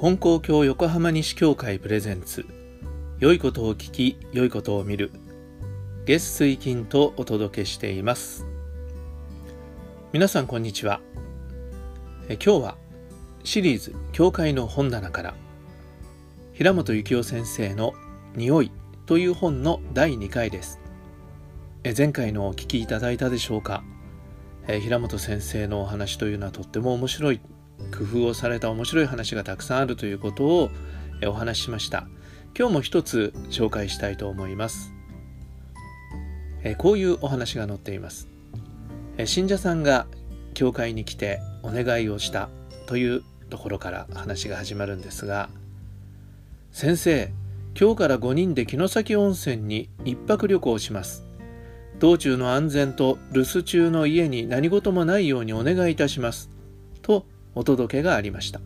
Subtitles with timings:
[0.00, 2.46] 金光教横浜西教会プレゼンツ。
[3.18, 5.10] 良いことを聞き良いことを見る。
[6.06, 8.46] 月水金とお届けしています。
[10.14, 11.02] 皆さんこんにちは。
[12.30, 12.78] え今日は
[13.44, 15.34] シリーズ教会の本棚から
[16.54, 17.92] 平本幸雄先生の
[18.34, 18.72] 匂い
[19.04, 20.80] という本の第2回です。
[21.84, 23.84] え前回のお聞きいただいたでしょうか。
[24.66, 27.40] え平本先生のお話というのはとっても面白い
[27.96, 30.70] 工夫をされた面白い話がたくさんあるということを
[31.26, 32.06] お話ししました。
[32.58, 34.92] 今日も一つ紹介したいと思います。
[36.78, 38.28] こういうお話が載っています。
[39.24, 40.06] 信者さんが
[40.54, 42.48] 教会に来てお願いをした
[42.86, 45.50] というところから話が始まるんですが
[46.72, 47.32] 先生
[47.78, 51.24] 今日から5人で城崎温泉に一泊旅行します。
[51.98, 56.50] 道中の安全と留守中の家に何事もないようにお願いいたします。
[57.02, 58.60] とお届けがありました。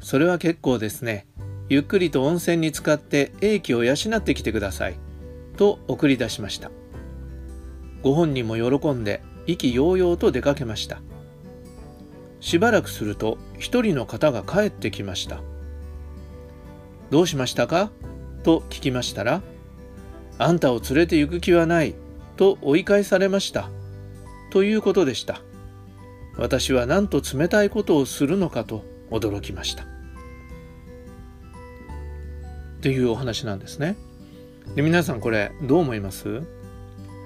[0.00, 1.26] それは結構ですね。
[1.68, 4.96] ゆっくりと温泉に浸かって英気を養ってきてください。
[5.56, 6.70] と送り出しました。
[8.02, 11.02] ご本人も喜んで意気揚々と出かけました。
[12.40, 15.40] しばらくすると一人の方が帰ってきました。
[17.10, 17.90] どうしましたか？
[18.44, 19.42] と聞きましたら
[20.38, 21.94] あんたを連れて行く気はない。
[22.36, 23.68] と追い返されました。
[24.50, 25.42] ということでした。
[26.38, 29.82] 私はなんと冷たいことをするのかと驚きました。
[29.82, 29.86] っ
[32.80, 33.96] ていうお話なんですね。
[34.74, 36.42] で皆さんこれどう思います？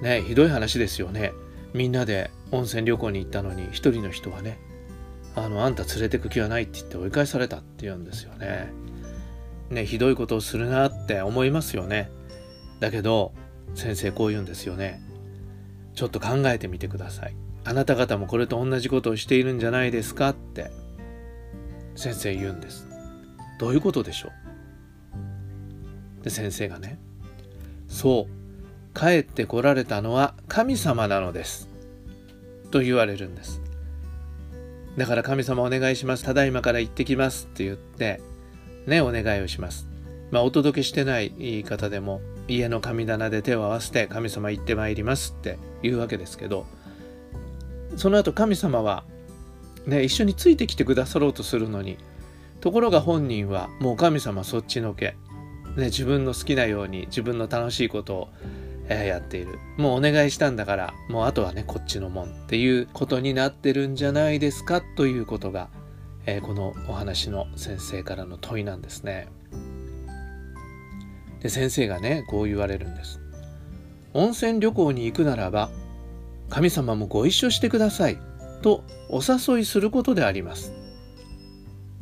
[0.00, 1.32] ねひどい話ですよね。
[1.74, 4.58] みんなで温泉旅行に行ったのに一人の人はね
[5.34, 8.72] あのあんた連れてく気はないって言って追い返されたって言うんですよね。
[9.70, 12.10] ねひどいことをするなって思いますよね。
[12.78, 13.32] だけど
[13.74, 15.02] 先生こう言うんですよね。
[15.94, 17.34] ちょっと考えてみてください。
[17.64, 20.70] あなた方もこれと同じことをしているんじゃないですかって
[21.94, 22.88] 先生言うんです。
[23.58, 24.30] どういうことでしょ
[26.20, 26.24] う？
[26.24, 26.98] で先生がね
[27.88, 31.68] そう帰ってこられたのは神様なのです。
[32.70, 33.60] と言われるんです。
[34.96, 36.24] だから神様お願いします。
[36.24, 38.20] ただいまから行ってきますって言って
[38.86, 39.86] ねお願いをします。
[40.30, 46.66] まあお届けしてない言い方でも家の神棚で手を合わせて神様行ってまいりますって言うわけですけど
[47.96, 49.04] その後神様は、
[49.86, 51.98] ね、一緒についてきてくださろうとするのに
[52.60, 55.16] ところが本人はもう神様そっちのけ、
[55.76, 58.28] ね、自分の好きなように自分の楽しいことを、
[58.88, 65.68] え、やっているもうお願いしたんだからもうあとはねこっちのもんっていうことになってるんじゃないですかということが、
[66.26, 69.28] えー、このお話の先生からの問いなんですね。
[71.40, 73.20] で先生がねこう言われるんです。
[74.12, 75.70] 温泉旅行に行くならば
[76.50, 78.18] 神様もご一緒してください
[78.60, 80.72] とお誘いすることであります。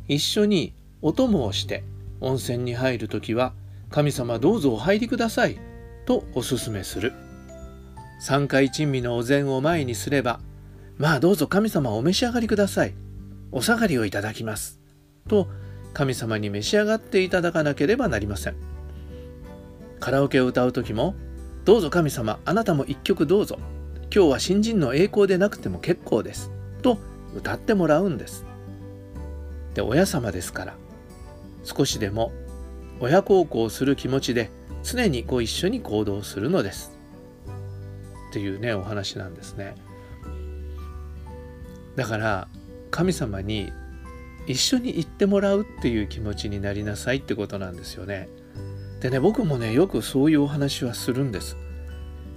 [0.07, 1.83] 一緒にお供をして
[2.19, 3.53] 温泉に入るときは
[3.89, 5.57] 神様どうぞお入りください
[6.05, 7.13] とお勧めする。
[8.19, 10.41] 三回珍味のお膳を前にすれば
[10.97, 12.93] まあどうぞ神様お召し上がりください。
[13.51, 14.79] お下がりをいただきます。
[15.27, 15.47] と
[15.93, 18.55] 神様に召し上がっていただかなければなりません。
[19.99, 21.15] カラオケを歌う時も
[21.65, 23.59] どうぞ神様あなたも一曲どうぞ
[24.11, 26.51] 今日は新人の栄光でなくても結構です。
[26.81, 26.97] と
[27.35, 28.43] 歌ってもらうんです。
[29.75, 30.75] で親様ですから
[31.63, 32.31] 少しでも
[32.99, 34.49] 親孝行する気持ちで
[34.83, 36.91] 常にご一緒に行動するのです。
[38.31, 39.75] っていうねお話なんですね。
[41.95, 42.47] だから
[42.89, 43.71] 神様に
[44.47, 48.27] 一緒に行ってもらうっていう気持ちになりなさいってことなんですよね。
[49.01, 51.57] でね僕もねよくそういうお話はするんです。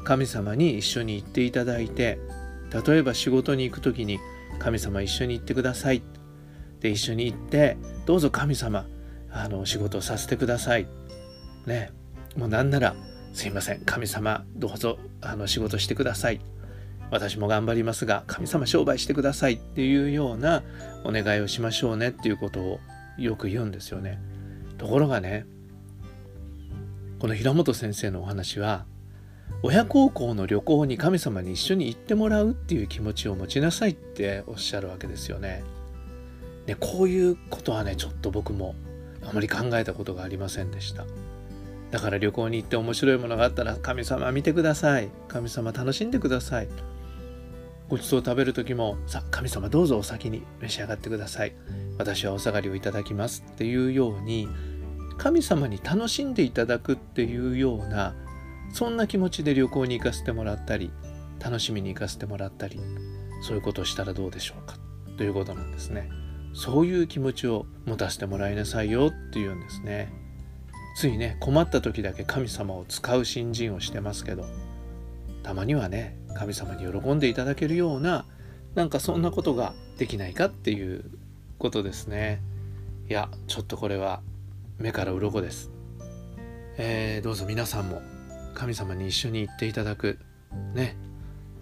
[0.05, 2.19] 神様に一緒に行っていただいて
[2.87, 4.19] 例えば仕事に行く時に
[4.59, 6.03] 神様一緒に行ってください。
[6.81, 7.77] で一緒に行って
[8.07, 8.87] どうぞ神様
[9.31, 10.87] あの仕事をさせてください。
[11.67, 11.91] ね。
[12.37, 12.95] もうなんなら
[13.35, 16.41] すいません神様どうぞあの仕事してください。
[17.11, 19.55] 私も頑張りますが神様商売してください。
[19.55, 20.62] っていうような
[21.05, 22.09] お願いをしましょうね。
[22.09, 22.81] っていうことを
[23.19, 24.19] よく言うんですよね。
[24.79, 25.47] ところがね
[27.19, 28.87] この平本先生のお話は
[29.62, 35.62] 親孝行の旅行に神様に一緒に行ってもらうっていう気持ちを持ちなさいっておっしゃるわけですよね。
[36.66, 38.75] でこういうことはねちょっと僕も
[39.25, 41.04] あまり考えたことがありませんでした。
[41.90, 45.10] だから旅行に行って面白いものがあったら神様見てください。
[45.28, 46.69] 神様楽しんでください。
[47.88, 51.52] ごちそう食べる時もさあ神様どうぞお先に召し上がってください。
[51.99, 54.49] 私はお下がりをいただきますっていうように
[55.19, 58.14] 神様に楽しんでいただくっていうような
[58.73, 60.91] そんな気持ちで旅行に行かせてもらったり
[61.39, 62.81] 楽しみに行かせてもらったり
[63.43, 64.77] そういうことをしたらどうでしょうか。
[65.17, 66.09] ということなんですね。
[66.55, 70.13] そういう気持ちを持たせてもらいなさいよっていうんですね。
[70.97, 74.45] ついね困った時だけ神様を使う新人をしてますけど
[75.43, 78.27] たまにはね神様に喜んでいただけるような
[78.75, 81.05] なんかそんなことができないかっていう
[81.59, 82.41] ことですね。
[83.09, 84.23] いやちょっとこれは
[84.79, 85.71] 目から鱗です。
[86.79, 88.01] えー、どうぞ皆さんも
[88.54, 90.19] 神様に一緒に行っていただく。
[90.75, 90.96] ね。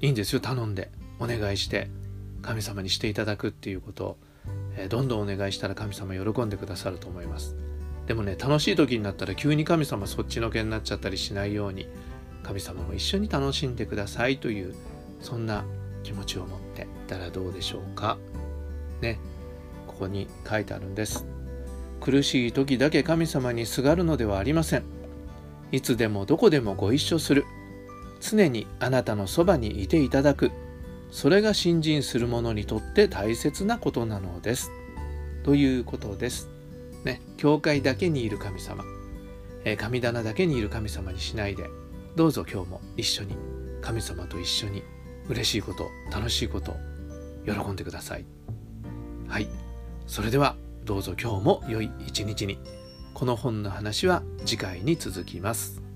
[0.00, 0.40] いいんですよ。
[0.40, 0.90] 頼んで。
[1.19, 1.90] お願いして。
[2.42, 4.16] 神様にしていただくっていうことを、
[4.76, 7.54] えー、どんどんお願いしたら神様喜んでくださると思います。
[8.06, 11.87] でもね楽しい時になったら急に神様そっちのけになっちゃったりしないように
[12.42, 14.75] 神様も一緒に楽しんでくださいという
[15.20, 15.64] そんな
[16.02, 16.87] 気持ちを持って。
[17.10, 18.16] たらどうでしょうか。
[19.00, 19.19] ね。
[19.87, 21.26] ここに書いてあるんです。
[22.00, 25.00] 苦しい時だけ神様にすがるのではありません。
[25.72, 27.44] いつでもどこでもご一緒する。
[28.20, 30.50] 常にあなたのそばにいていただく。
[31.11, 34.70] それが信心する者にとって大切なことなのです。
[35.43, 36.49] ということです。
[37.05, 38.84] ね教会だけにいる神様、
[39.64, 41.64] え神棚だけにいる神様にしないで。
[42.16, 43.37] どうぞ今日も一緒に
[43.81, 44.82] 神様と一緒に
[45.28, 46.75] 嬉しいこと楽しいこと
[47.44, 48.25] 喜んでください。
[49.28, 49.49] はい。
[50.06, 52.58] それではどうぞ今日も良い一日に。
[53.15, 55.89] この本の話は次回に続きます。